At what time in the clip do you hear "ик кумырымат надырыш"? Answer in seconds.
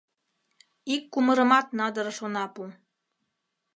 0.93-2.19